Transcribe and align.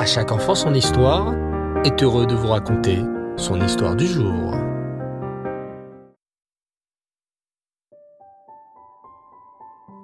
À 0.00 0.06
chaque 0.06 0.32
enfant 0.32 0.54
son 0.54 0.72
histoire 0.72 1.34
est 1.84 2.02
heureux 2.02 2.24
de 2.24 2.34
vous 2.34 2.46
raconter 2.46 3.00
son 3.36 3.60
histoire 3.60 3.94
du 3.94 4.06
jour. 4.06 4.54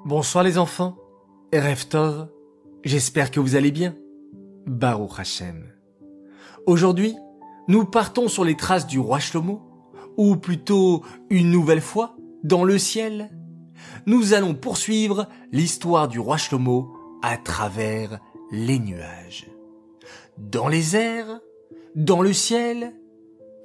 Bonsoir 0.04 0.44
les 0.44 0.58
enfants, 0.58 0.98
Erev 1.50 1.86
Tov, 1.88 2.28
j'espère 2.84 3.30
que 3.30 3.40
vous 3.40 3.56
allez 3.56 3.70
bien. 3.70 3.96
Baruch 4.66 5.18
Hashem. 5.18 5.72
Aujourd'hui, 6.66 7.16
nous 7.66 7.86
partons 7.86 8.28
sur 8.28 8.44
les 8.44 8.54
traces 8.54 8.86
du 8.86 8.98
roi 8.98 9.18
Shlomo, 9.18 9.62
ou 10.18 10.36
plutôt 10.36 11.04
une 11.30 11.50
nouvelle 11.50 11.80
fois, 11.80 12.16
dans 12.44 12.64
le 12.64 12.76
ciel. 12.76 13.30
Nous 14.04 14.34
allons 14.34 14.52
poursuivre 14.52 15.26
l'histoire 15.52 16.06
du 16.06 16.20
roi 16.20 16.36
Shlomo 16.36 16.92
à 17.22 17.38
travers 17.38 18.18
les 18.50 18.78
nuages. 18.78 19.46
Dans 20.38 20.68
les 20.68 20.96
airs 20.96 21.40
Dans 21.94 22.20
le 22.20 22.34
ciel 22.34 22.94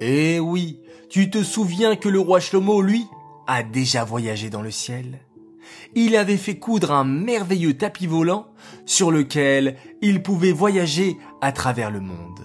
Eh 0.00 0.40
oui, 0.40 0.80
tu 1.10 1.28
te 1.28 1.42
souviens 1.42 1.96
que 1.96 2.08
le 2.08 2.18
roi 2.18 2.40
Shlomo, 2.40 2.80
lui, 2.80 3.06
a 3.46 3.62
déjà 3.62 4.04
voyagé 4.04 4.48
dans 4.48 4.62
le 4.62 4.70
ciel. 4.70 5.20
Il 5.94 6.16
avait 6.16 6.38
fait 6.38 6.58
coudre 6.58 6.92
un 6.92 7.04
merveilleux 7.04 7.76
tapis 7.76 8.06
volant 8.06 8.46
sur 8.86 9.10
lequel 9.10 9.76
il 10.00 10.22
pouvait 10.22 10.52
voyager 10.52 11.18
à 11.42 11.52
travers 11.52 11.90
le 11.90 12.00
monde. 12.00 12.40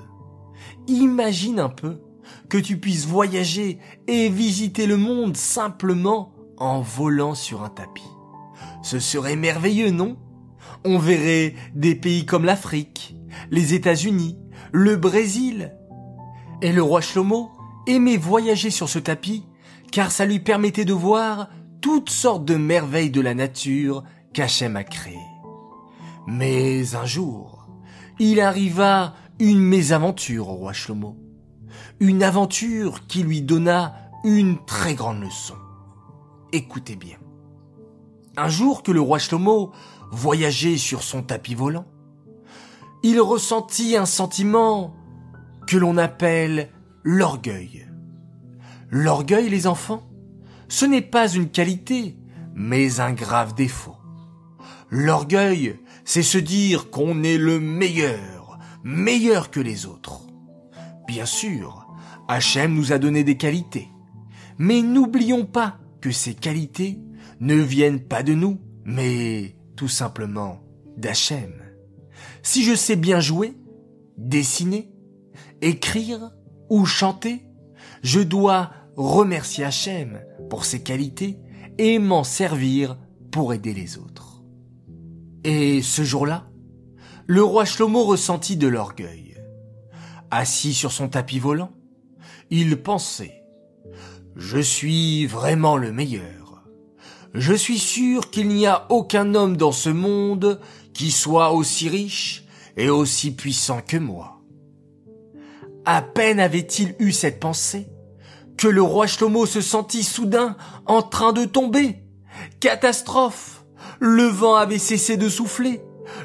Imagine 0.87 1.59
un 1.59 1.69
peu 1.69 2.01
que 2.49 2.57
tu 2.57 2.77
puisses 2.79 3.07
voyager 3.07 3.79
et 4.07 4.27
visiter 4.27 4.87
le 4.87 4.97
monde 4.97 5.37
simplement 5.37 6.33
en 6.57 6.81
volant 6.81 7.33
sur 7.33 7.63
un 7.63 7.69
tapis. 7.69 8.03
Ce 8.83 8.99
serait 8.99 9.37
merveilleux, 9.37 9.91
non? 9.91 10.17
On 10.83 10.97
verrait 10.97 11.55
des 11.73 11.95
pays 11.95 12.25
comme 12.25 12.45
l'Afrique, 12.45 13.16
les 13.51 13.73
États-Unis, 13.73 14.37
le 14.71 14.95
Brésil. 14.95 15.75
Et 16.61 16.71
le 16.71 16.81
roi 16.81 17.01
Shlomo 17.01 17.51
aimait 17.87 18.17
voyager 18.17 18.69
sur 18.69 18.89
ce 18.89 18.99
tapis 18.99 19.45
car 19.91 20.11
ça 20.11 20.25
lui 20.25 20.39
permettait 20.39 20.85
de 20.85 20.93
voir 20.93 21.49
toutes 21.81 22.09
sortes 22.09 22.45
de 22.45 22.55
merveilles 22.55 23.11
de 23.11 23.21
la 23.21 23.33
nature 23.33 24.03
qu'Hachem 24.33 24.75
a 24.75 24.83
créées. 24.83 25.15
Mais 26.27 26.95
un 26.95 27.05
jour, 27.05 27.67
il 28.19 28.41
arriva 28.41 29.13
une 29.39 29.59
mésaventure 29.59 30.49
au 30.49 30.55
roi 30.55 30.73
Shlomo. 30.73 31.15
Une 31.99 32.23
aventure 32.23 33.07
qui 33.07 33.23
lui 33.23 33.41
donna 33.41 33.95
une 34.23 34.57
très 34.65 34.93
grande 34.93 35.21
leçon. 35.21 35.55
Écoutez 36.51 36.95
bien. 36.95 37.17
Un 38.35 38.49
jour 38.49 38.83
que 38.83 38.91
le 38.91 39.01
roi 39.01 39.19
Shlomo 39.19 39.71
voyageait 40.11 40.77
sur 40.77 41.03
son 41.03 41.23
tapis 41.23 41.55
volant, 41.55 41.85
il 43.03 43.21
ressentit 43.21 43.95
un 43.95 44.05
sentiment 44.05 44.95
que 45.67 45.77
l'on 45.77 45.97
appelle 45.97 46.69
l'orgueil. 47.03 47.87
L'orgueil, 48.89 49.49
les 49.49 49.67
enfants, 49.67 50.03
ce 50.69 50.85
n'est 50.85 51.01
pas 51.01 51.29
une 51.29 51.49
qualité, 51.49 52.17
mais 52.55 52.99
un 52.99 53.13
grave 53.13 53.53
défaut. 53.53 53.97
L'orgueil, 54.89 55.79
c'est 56.05 56.23
se 56.23 56.37
dire 56.37 56.89
qu'on 56.89 57.23
est 57.23 57.37
le 57.37 57.59
meilleur, 57.59 58.57
meilleur 58.83 59.51
que 59.51 59.59
les 59.59 59.85
autres. 59.85 60.21
Bien 61.07 61.25
sûr, 61.25 61.87
Hachem 62.27 62.73
nous 62.73 62.93
a 62.93 62.97
donné 62.97 63.23
des 63.23 63.37
qualités, 63.37 63.89
mais 64.57 64.81
n'oublions 64.81 65.45
pas 65.45 65.77
que 66.01 66.11
ces 66.11 66.33
qualités 66.33 66.99
ne 67.39 67.55
viennent 67.55 68.01
pas 68.01 68.23
de 68.23 68.33
nous, 68.33 68.59
mais 68.85 69.55
tout 69.75 69.87
simplement 69.87 70.61
d'Hachem. 70.97 71.66
Si 72.43 72.63
je 72.63 72.75
sais 72.75 72.95
bien 72.95 73.19
jouer, 73.19 73.53
dessiner, 74.17 74.89
écrire 75.61 76.31
ou 76.69 76.85
chanter, 76.85 77.45
je 78.01 78.19
dois 78.19 78.71
remercier 78.95 79.63
Hachem 79.63 80.19
pour 80.49 80.65
ses 80.65 80.81
qualités 80.81 81.37
et 81.77 81.99
m'en 81.99 82.23
servir 82.23 82.97
pour 83.31 83.53
aider 83.53 83.73
les 83.73 83.97
autres. 83.97 84.43
Et 85.43 85.81
ce 85.81 86.03
jour-là, 86.03 86.49
le 87.27 87.43
roi 87.43 87.65
Shlomo 87.65 88.03
ressentit 88.03 88.57
de 88.57 88.67
l'orgueil. 88.67 89.37
Assis 90.31 90.73
sur 90.73 90.91
son 90.91 91.07
tapis 91.07 91.39
volant, 91.39 91.71
il 92.49 92.81
pensait 92.81 93.43
Je 94.35 94.59
suis 94.59 95.25
vraiment 95.25 95.77
le 95.77 95.91
meilleur. 95.91 96.63
Je 97.33 97.53
suis 97.53 97.77
sûr 97.77 98.29
qu'il 98.31 98.47
n'y 98.47 98.65
a 98.65 98.87
aucun 98.89 99.35
homme 99.35 99.57
dans 99.57 99.71
ce 99.71 99.89
monde 99.89 100.59
qui 100.97 101.11
soit 101.11 101.51
aussi 101.51 101.89
riche 101.89 102.43
et 102.75 102.89
aussi 102.89 103.29
puissant 103.29 103.81
que 103.85 103.97
moi. 103.97 104.41
À 105.85 106.01
peine 106.01 106.39
avait-il 106.39 106.95
eu 106.97 107.11
cette 107.11 107.39
pensée 107.39 107.87
que 108.57 108.67
le 108.67 108.81
roi 108.81 109.05
Shlomo 109.05 109.45
se 109.45 109.61
sentit 109.61 110.01
soudain 110.01 110.57
en 110.87 111.03
train 111.03 111.33
de 111.33 111.45
tomber. 111.45 112.03
Catastrophe 112.59 113.63
Le 113.99 114.23
vent 114.23 114.55
avait 114.55 114.79
cessé 114.79 115.17
de 115.17 115.29
souffler. 115.29 115.81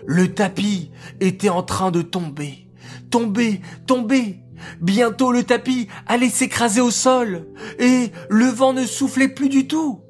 Le 0.07 0.33
tapis 0.33 0.91
était 1.21 1.51
en 1.51 1.63
train 1.63 1.91
de 1.91 2.01
tomber. 2.01 2.71
Tomber, 3.11 3.61
tomber. 3.87 4.41
Bientôt 4.81 5.33
le 5.33 5.45
tapis 5.45 5.89
allait 6.07 6.31
s'écraser 6.31 6.81
au 6.81 6.91
sol 6.91 7.47
et 7.79 8.11
le 8.31 8.47
vent 8.47 8.73
ne 8.73 8.87
soufflait 8.87 9.29
plus 9.29 9.51
du 9.51 9.67
tout. 9.67 10.01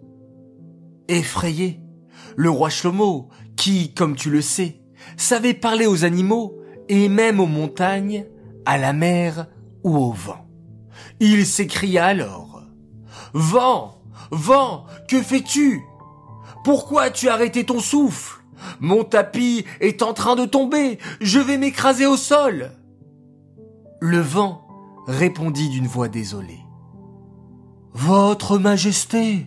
Effrayé, 1.08 1.80
le 2.36 2.50
roi 2.50 2.70
Shlomo, 2.70 3.28
qui, 3.62 3.94
comme 3.94 4.16
tu 4.16 4.28
le 4.28 4.40
sais, 4.40 4.80
savait 5.16 5.54
parler 5.54 5.86
aux 5.86 6.04
animaux 6.04 6.58
et 6.88 7.08
même 7.08 7.38
aux 7.38 7.46
montagnes, 7.46 8.26
à 8.66 8.76
la 8.76 8.92
mer 8.92 9.46
ou 9.84 9.96
au 9.96 10.10
vent. 10.10 10.48
Il 11.20 11.46
s'écria 11.46 12.06
alors. 12.06 12.64
Vent, 13.34 14.02
vent, 14.32 14.86
que 15.08 15.22
fais-tu? 15.22 15.80
Pourquoi 16.64 17.02
as-tu 17.02 17.28
arrêté 17.28 17.62
ton 17.62 17.78
souffle? 17.78 18.42
Mon 18.80 19.04
tapis 19.04 19.64
est 19.80 20.02
en 20.02 20.12
train 20.12 20.34
de 20.34 20.44
tomber, 20.44 20.98
je 21.20 21.38
vais 21.38 21.56
m'écraser 21.56 22.06
au 22.06 22.16
sol. 22.16 22.72
Le 24.00 24.18
vent 24.18 24.66
répondit 25.06 25.68
d'une 25.68 25.86
voix 25.86 26.08
désolée. 26.08 26.64
Votre 27.92 28.58
Majesté, 28.58 29.46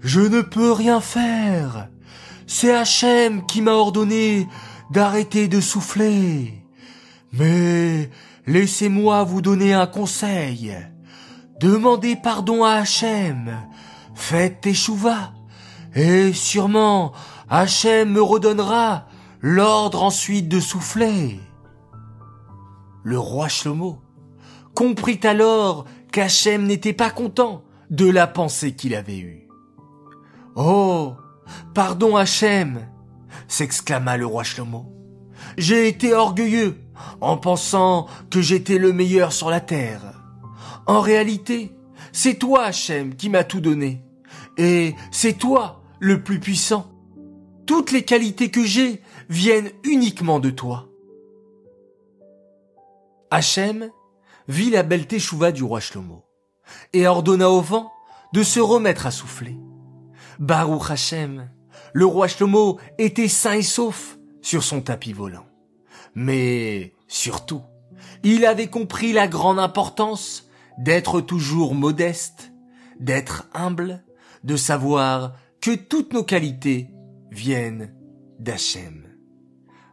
je 0.00 0.22
ne 0.22 0.40
peux 0.40 0.72
rien 0.72 1.00
faire. 1.00 1.88
C'est 2.50 2.72
Hachem 2.72 3.44
qui 3.44 3.60
m'a 3.60 3.72
ordonné 3.72 4.48
d'arrêter 4.90 5.48
de 5.48 5.60
souffler. 5.60 6.64
Mais 7.30 8.10
laissez-moi 8.46 9.22
vous 9.22 9.42
donner 9.42 9.74
un 9.74 9.86
conseil. 9.86 10.74
Demandez 11.60 12.16
pardon 12.16 12.64
à 12.64 12.70
Hachem. 12.70 13.54
Faites 14.14 14.66
échouva. 14.66 15.34
Et 15.94 16.32
sûrement, 16.32 17.12
Hachem 17.50 18.12
me 18.12 18.22
redonnera 18.22 19.08
l'ordre 19.42 20.02
ensuite 20.02 20.48
de 20.48 20.58
souffler. 20.58 21.38
Le 23.02 23.18
roi 23.18 23.48
Shlomo 23.48 24.00
comprit 24.74 25.20
alors 25.22 25.84
qu'Hachem 26.12 26.64
n'était 26.66 26.94
pas 26.94 27.10
content 27.10 27.62
de 27.90 28.08
la 28.08 28.26
pensée 28.26 28.74
qu'il 28.74 28.94
avait 28.94 29.18
eue. 29.18 29.48
Oh, 30.56 31.12
pardon 31.74 32.16
Hachem, 32.16 32.86
s'exclama 33.46 34.16
le 34.16 34.26
roi 34.26 34.44
Shlomo. 34.44 34.86
J'ai 35.56 35.88
été 35.88 36.14
orgueilleux 36.14 36.78
en 37.20 37.36
pensant 37.36 38.06
que 38.30 38.40
j'étais 38.40 38.78
le 38.78 38.92
meilleur 38.92 39.32
sur 39.32 39.50
la 39.50 39.60
terre. 39.60 40.22
En 40.86 41.00
réalité, 41.00 41.72
c'est 42.12 42.34
toi, 42.34 42.64
Hachem, 42.64 43.14
qui 43.14 43.28
m'as 43.28 43.44
tout 43.44 43.60
donné. 43.60 44.02
Et 44.56 44.94
c'est 45.10 45.34
toi, 45.38 45.82
le 46.00 46.22
plus 46.22 46.40
puissant. 46.40 46.90
Toutes 47.66 47.92
les 47.92 48.02
qualités 48.02 48.50
que 48.50 48.64
j'ai 48.64 49.02
viennent 49.28 49.70
uniquement 49.84 50.40
de 50.40 50.50
toi. 50.50 50.88
Hachem 53.30 53.90
vit 54.48 54.70
la 54.70 54.82
belle 54.82 55.06
teshuva 55.06 55.52
du 55.52 55.62
roi 55.62 55.80
Shlomo 55.80 56.24
et 56.92 57.06
ordonna 57.06 57.50
au 57.50 57.60
vent 57.60 57.92
de 58.32 58.42
se 58.42 58.60
remettre 58.60 59.06
à 59.06 59.10
souffler. 59.10 59.56
Baruch 60.38 60.90
Hachem, 60.90 61.50
le 61.92 62.06
roi 62.06 62.28
Shlomo 62.28 62.78
était 62.98 63.28
sain 63.28 63.54
et 63.54 63.62
sauf 63.62 64.18
sur 64.40 64.62
son 64.62 64.80
tapis 64.80 65.12
volant. 65.12 65.46
Mais 66.14 66.94
surtout, 67.06 67.62
il 68.22 68.44
avait 68.46 68.68
compris 68.68 69.12
la 69.12 69.28
grande 69.28 69.58
importance 69.58 70.48
d'être 70.78 71.20
toujours 71.20 71.74
modeste, 71.74 72.52
d'être 73.00 73.48
humble, 73.52 74.04
de 74.44 74.56
savoir 74.56 75.34
que 75.60 75.74
toutes 75.74 76.12
nos 76.12 76.24
qualités 76.24 76.90
viennent 77.30 77.94
d'Hachem. 78.38 79.06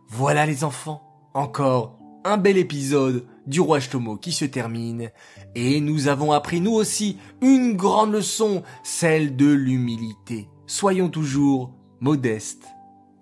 Voilà 0.08 0.46
les 0.46 0.64
enfants, 0.64 1.30
encore 1.34 2.00
un 2.24 2.38
bel 2.38 2.58
épisode 2.58 3.26
du 3.48 3.62
roi 3.62 3.80
Shlomo 3.80 4.18
qui 4.18 4.32
se 4.32 4.46
termine 4.46 5.12
et 5.56 5.80
nous 5.82 6.08
avons 6.08 6.32
appris 6.32 6.62
nous 6.62 6.74
aussi 6.74 7.18
une 7.42 7.74
grande 7.76 8.12
leçon, 8.14 8.64
celle 8.84 9.36
de 9.36 9.48
l'humilité. 9.48 10.50
Soyons 10.68 11.10
toujours 11.10 11.74
modestes 12.00 12.66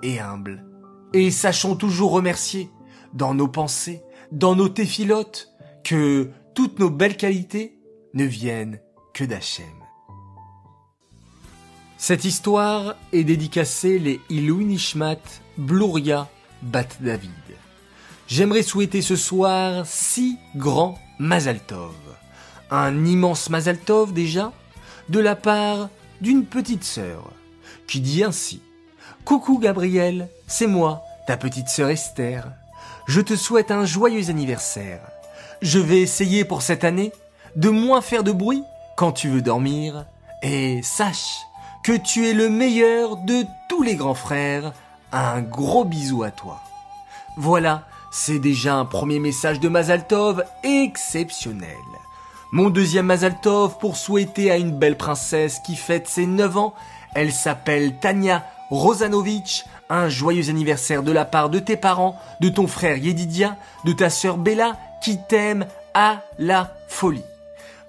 et 0.01 0.19
humbles 0.19 0.65
et 1.13 1.31
sachons 1.31 1.75
toujours 1.75 2.11
remercier 2.11 2.69
dans 3.13 3.33
nos 3.33 3.47
pensées, 3.47 4.01
dans 4.31 4.55
nos 4.55 4.69
téphilotes, 4.69 5.49
que 5.83 6.31
toutes 6.55 6.79
nos 6.79 6.89
belles 6.89 7.17
qualités 7.17 7.77
ne 8.13 8.25
viennent 8.25 8.79
que 9.13 9.23
d'Hachem. 9.23 9.65
Cette 11.97 12.25
histoire 12.25 12.95
est 13.11 13.23
dédicacée 13.23 13.99
les 13.99 14.19
Ilou 14.29 14.61
Nishmat 14.61 15.21
Bluria 15.57 16.29
Bat 16.61 16.87
David. 16.99 17.42
J'aimerais 18.27 18.63
souhaiter 18.63 19.01
ce 19.01 19.15
soir 19.15 19.85
six 19.85 20.37
grands 20.55 20.97
Mazaltov. 21.19 21.93
Un 22.71 23.05
immense 23.05 23.49
Mazaltov 23.49 24.13
déjà, 24.13 24.51
de 25.09 25.19
la 25.19 25.35
part 25.35 25.89
d'une 26.21 26.45
petite 26.45 26.83
sœur, 26.83 27.31
qui 27.87 27.99
dit 27.99 28.23
ainsi 28.23 28.61
Coucou 29.25 29.59
Gabriel, 29.59 30.29
c'est 30.47 30.67
moi, 30.67 31.03
ta 31.27 31.37
petite 31.37 31.67
sœur 31.67 31.89
Esther. 31.89 32.51
Je 33.07 33.21
te 33.21 33.35
souhaite 33.35 33.71
un 33.71 33.85
joyeux 33.85 34.29
anniversaire. 34.29 35.01
Je 35.61 35.79
vais 35.79 36.01
essayer 36.01 36.45
pour 36.45 36.61
cette 36.61 36.83
année 36.83 37.11
de 37.55 37.69
moins 37.69 38.01
faire 38.01 38.23
de 38.23 38.31
bruit 38.31 38.63
quand 38.95 39.11
tu 39.11 39.29
veux 39.29 39.41
dormir. 39.41 40.05
Et 40.41 40.81
sache 40.81 41.39
que 41.83 41.95
tu 41.95 42.27
es 42.27 42.33
le 42.33 42.49
meilleur 42.49 43.17
de 43.17 43.45
tous 43.69 43.83
les 43.83 43.95
grands 43.95 44.13
frères. 44.13 44.73
Un 45.11 45.41
gros 45.41 45.85
bisou 45.85 46.23
à 46.23 46.31
toi. 46.31 46.61
Voilà, 47.37 47.85
c'est 48.15 48.38
déjà 48.38 48.75
un 48.75 48.86
premier 48.86 49.18
message 49.18 49.60
de 49.60 49.68
Mazaltov 49.68 50.44
exceptionnel. 50.62 51.80
Mon 52.51 52.69
deuxième 52.69 53.07
Mazaltov 53.07 53.80
pour 53.80 53.98
souhaiter 53.98 54.51
à 54.51 54.57
une 54.57 54.77
belle 54.77 54.98
princesse 54.98 55.60
qui 55.65 55.75
fête 55.75 56.07
ses 56.07 56.27
9 56.27 56.57
ans. 56.57 56.75
Elle 57.15 57.31
s'appelle 57.31 57.98
Tania 58.00 58.45
Rosanovitch. 58.69 59.65
Un 59.89 60.10
joyeux 60.10 60.51
anniversaire 60.51 61.01
de 61.01 61.12
la 61.12 61.25
part 61.25 61.50
de 61.50 61.57
tes 61.57 61.75
parents, 61.75 62.15
de 62.39 62.50
ton 62.50 62.68
frère 62.68 62.98
Yedidia, 62.98 63.57
de 63.83 63.94
ta 63.94 64.12
sœur 64.12 64.38
Bella 64.38 64.77
qui 65.01 65.18
t'aime 65.27 65.65
à 65.95 66.21
la 66.38 66.71
folie. 66.88 67.25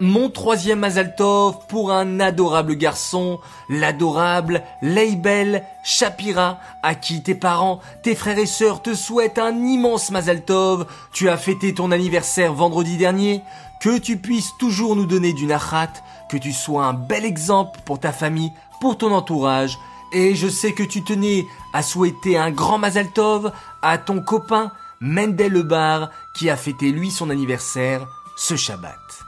Mon 0.01 0.29
troisième 0.29 0.81
Mazaltov 0.81 1.67
pour 1.69 1.93
un 1.93 2.19
adorable 2.19 2.75
garçon, 2.75 3.39
l'adorable 3.69 4.63
Leibel 4.83 5.65
Shapira, 5.85 6.59
à 6.83 6.97
qui 6.97 7.23
tes 7.23 7.37
parents, 7.37 7.81
tes 8.03 8.17
frères 8.17 8.39
et 8.39 8.47
sœurs 8.47 8.83
te 8.83 8.93
souhaitent 8.93 9.39
un 9.39 9.57
immense 9.57 10.11
Mazaltov. 10.11 10.87
Tu 11.13 11.29
as 11.29 11.37
fêté 11.37 11.75
ton 11.75 11.93
anniversaire 11.93 12.53
vendredi 12.53 12.97
dernier. 12.97 13.43
Que 13.81 13.99
tu 13.99 14.17
puisses 14.17 14.57
toujours 14.59 14.97
nous 14.97 15.07
donner 15.07 15.33
du 15.33 15.47
nachat, 15.47 15.93
que 16.29 16.39
tu 16.39 16.53
sois 16.53 16.87
un 16.87 16.95
bel 16.95 17.25
exemple 17.25 17.79
pour 17.85 18.01
ta 18.01 18.13
famille, 18.13 18.53
pour 18.81 18.99
ton 18.99 19.13
entourage. 19.13 19.79
Et 20.13 20.35
je 20.35 20.49
sais 20.49 20.73
que 20.73 20.83
tu 20.83 21.05
tenais 21.05 21.47
à 21.73 21.83
souhaiter 21.83 22.37
un 22.37 22.51
grand 22.51 22.79
Mazaltov 22.79 23.53
à 23.81 23.99
ton 23.99 24.21
copain 24.21 24.73
Mendel 25.01 25.53
Lebar 25.53 26.11
qui 26.35 26.51
a 26.51 26.57
fêté 26.57 26.91
lui 26.91 27.11
son 27.11 27.31
anniversaire 27.31 28.07
ce 28.37 28.57
Shabbat. 28.57 29.24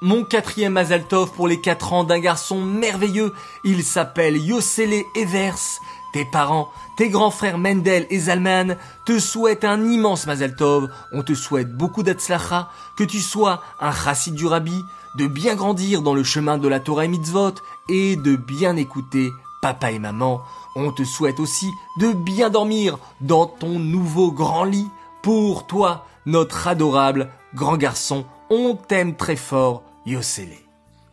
Mon 0.00 0.22
quatrième 0.22 0.74
Mazaltov 0.74 1.32
pour 1.32 1.48
les 1.48 1.60
quatre 1.60 1.92
ans 1.92 2.04
d'un 2.04 2.20
garçon 2.20 2.62
merveilleux, 2.62 3.34
il 3.64 3.82
s'appelle 3.82 4.36
Yossele 4.36 5.02
Evers. 5.16 5.80
Tes 6.12 6.24
parents, 6.24 6.68
tes 6.96 7.08
grands 7.08 7.32
frères 7.32 7.58
Mendel 7.58 8.06
et 8.08 8.20
Zalman 8.20 8.76
te 9.04 9.18
souhaitent 9.18 9.64
un 9.64 9.84
immense 9.90 10.28
Mazaltov. 10.28 10.88
On 11.12 11.24
te 11.24 11.34
souhaite 11.34 11.76
beaucoup 11.76 12.04
d'Atzlacha, 12.04 12.70
que 12.96 13.02
tu 13.02 13.18
sois 13.18 13.60
un 13.80 13.90
chassid 13.90 14.36
du 14.36 14.46
Rabbi, 14.46 14.84
de 15.16 15.26
bien 15.26 15.56
grandir 15.56 16.00
dans 16.00 16.14
le 16.14 16.22
chemin 16.22 16.58
de 16.58 16.68
la 16.68 16.78
Torah 16.78 17.04
et 17.04 17.08
Mitzvot 17.08 17.54
et 17.88 18.14
de 18.14 18.36
bien 18.36 18.76
écouter 18.76 19.32
papa 19.60 19.90
et 19.90 19.98
maman. 19.98 20.42
On 20.76 20.92
te 20.92 21.02
souhaite 21.02 21.40
aussi 21.40 21.72
de 21.98 22.12
bien 22.12 22.50
dormir 22.50 22.98
dans 23.20 23.46
ton 23.46 23.80
nouveau 23.80 24.30
grand 24.30 24.62
lit. 24.62 24.86
Pour 25.22 25.66
toi, 25.66 26.06
notre 26.24 26.68
adorable 26.68 27.30
grand 27.52 27.76
garçon, 27.76 28.24
on 28.48 28.76
t'aime 28.76 29.16
très 29.16 29.36
fort, 29.36 29.82
Yossele. 30.08 30.56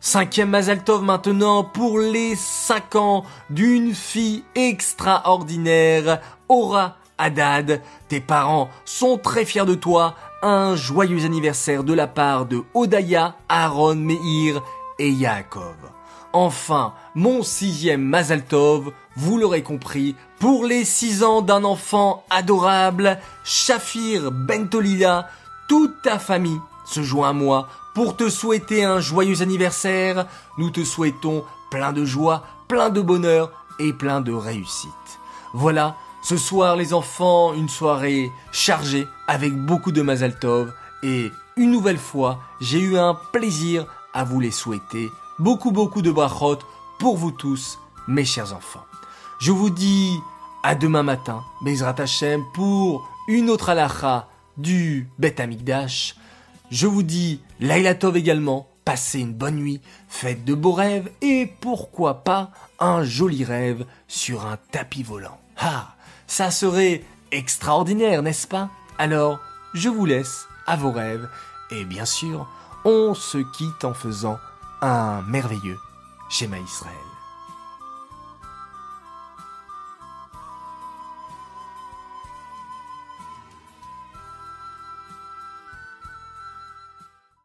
Cinquième 0.00 0.50
Mazaltov 0.50 1.02
maintenant 1.02 1.64
pour 1.64 1.98
les 1.98 2.34
cinq 2.36 2.96
ans 2.96 3.24
d'une 3.50 3.94
fille 3.94 4.44
extraordinaire, 4.54 6.20
Aura 6.48 6.96
Haddad. 7.18 7.82
Tes 8.08 8.20
parents 8.20 8.68
sont 8.84 9.18
très 9.18 9.44
fiers 9.44 9.64
de 9.64 9.74
toi. 9.74 10.14
Un 10.42 10.76
joyeux 10.76 11.24
anniversaire 11.24 11.82
de 11.82 11.92
la 11.92 12.06
part 12.06 12.46
de 12.46 12.62
Odaya, 12.74 13.34
Aaron, 13.48 13.96
Meir 13.96 14.62
et 14.98 15.10
Yaakov. 15.10 15.76
Enfin, 16.32 16.94
mon 17.14 17.42
sixième 17.42 18.02
Mazaltov, 18.02 18.92
vous 19.16 19.38
l'aurez 19.38 19.62
compris, 19.62 20.14
pour 20.38 20.64
les 20.64 20.84
six 20.84 21.22
ans 21.24 21.40
d'un 21.40 21.64
enfant 21.64 22.24
adorable, 22.30 23.18
Shafir 23.44 24.30
Bentolila, 24.30 25.28
toute 25.68 26.02
ta 26.02 26.18
famille 26.18 26.60
se 26.84 27.02
joint 27.02 27.30
à 27.30 27.32
moi 27.32 27.68
pour 27.96 28.14
te 28.14 28.28
souhaiter 28.28 28.84
un 28.84 29.00
joyeux 29.00 29.40
anniversaire. 29.40 30.26
Nous 30.58 30.68
te 30.68 30.84
souhaitons 30.84 31.44
plein 31.70 31.94
de 31.94 32.04
joie, 32.04 32.44
plein 32.68 32.90
de 32.90 33.00
bonheur 33.00 33.50
et 33.78 33.94
plein 33.94 34.20
de 34.20 34.34
réussite. 34.34 34.90
Voilà, 35.54 35.96
ce 36.22 36.36
soir 36.36 36.76
les 36.76 36.92
enfants, 36.92 37.54
une 37.54 37.70
soirée 37.70 38.30
chargée 38.52 39.06
avec 39.26 39.56
beaucoup 39.56 39.92
de 39.92 40.02
Mazaltov 40.02 40.74
et 41.02 41.32
une 41.56 41.70
nouvelle 41.70 41.96
fois, 41.96 42.40
j'ai 42.60 42.80
eu 42.80 42.98
un 42.98 43.14
plaisir 43.32 43.86
à 44.12 44.24
vous 44.24 44.40
les 44.40 44.50
souhaiter. 44.50 45.08
Beaucoup 45.38 45.70
beaucoup 45.70 46.02
de 46.02 46.10
brachot 46.10 46.58
pour 46.98 47.16
vous 47.16 47.30
tous, 47.30 47.78
mes 48.08 48.26
chers 48.26 48.52
enfants. 48.52 48.84
Je 49.40 49.52
vous 49.52 49.70
dis 49.70 50.18
à 50.62 50.74
demain 50.74 51.02
matin, 51.02 51.42
Bezrat 51.62 51.98
Hashem, 51.98 52.44
pour 52.52 53.08
une 53.26 53.48
autre 53.48 53.70
halacha 53.70 54.28
du 54.58 55.08
Bet 55.18 55.40
Amikdash. 55.40 56.14
Je 56.70 56.86
vous 56.86 57.02
dis 57.02 57.40
Laila 57.60 57.94
Tov 57.94 58.16
également, 58.16 58.68
passez 58.84 59.20
une 59.20 59.32
bonne 59.32 59.56
nuit, 59.56 59.80
faites 60.08 60.44
de 60.44 60.54
beaux 60.54 60.72
rêves 60.72 61.10
et 61.22 61.46
pourquoi 61.60 62.24
pas 62.24 62.50
un 62.80 63.04
joli 63.04 63.44
rêve 63.44 63.86
sur 64.08 64.46
un 64.46 64.56
tapis 64.72 65.04
volant. 65.04 65.38
Ah, 65.58 65.94
ça 66.26 66.50
serait 66.50 67.04
extraordinaire, 67.30 68.22
n'est-ce 68.22 68.48
pas? 68.48 68.68
Alors, 68.98 69.38
je 69.74 69.88
vous 69.88 70.06
laisse 70.06 70.46
à 70.66 70.76
vos 70.76 70.90
rêves 70.90 71.28
et 71.70 71.84
bien 71.84 72.04
sûr, 72.04 72.48
on 72.84 73.14
se 73.14 73.38
quitte 73.38 73.84
en 73.84 73.94
faisant 73.94 74.38
un 74.82 75.22
merveilleux 75.22 75.78
schéma 76.28 76.58
Israël. 76.58 77.15